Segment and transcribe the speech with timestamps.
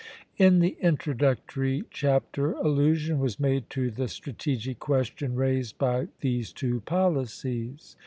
[0.37, 6.79] In the introductory chapter allusion was made to the strategic question raised by these two
[6.81, 7.97] policies.